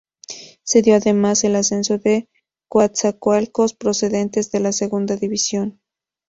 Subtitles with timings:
[0.63, 2.27] Se dio además el ascenso de
[2.69, 5.79] Coatzacoalcos procedentes de la Segunda División.